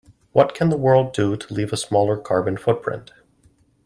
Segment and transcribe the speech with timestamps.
[0.31, 3.11] What can the world do to leave a smaller carbon footprint?